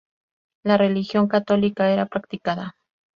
[0.63, 2.75] La religión católica era practicada.